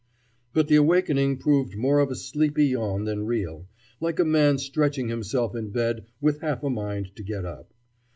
But 0.53 0.67
the 0.67 0.77
awakening 0.77 1.37
proved 1.37 1.75
more 1.77 1.99
of 1.99 2.09
a 2.09 2.15
sleepy 2.15 2.65
yawn 2.65 3.03
than 3.03 3.27
real 3.27 3.67
like 3.99 4.17
a 4.17 4.25
man 4.25 4.57
stretching 4.57 5.09
himself 5.09 5.55
in 5.55 5.69
bed 5.69 6.07
with 6.19 6.41
half 6.41 6.63
a 6.63 6.71
mind 6.71 7.15
to 7.15 7.21
get 7.21 7.45
up. 7.45 7.71